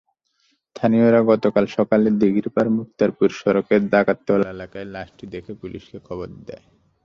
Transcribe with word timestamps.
স্থানীয়রা 0.65 1.21
গতকাল 1.23 1.65
সকালে 1.77 2.09
দিঘিরপার-মুক্তারপুর 2.19 3.29
সড়কের 3.39 3.81
ডাকাততলা 3.89 4.47
এলাকায় 4.49 4.87
লাশটি 4.87 5.25
দেখে 5.27 5.51
পুলিশকে 5.53 5.97
খবর 6.07 6.27
দেয়। 6.47 6.65